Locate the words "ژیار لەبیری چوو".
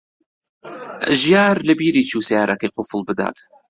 1.21-2.25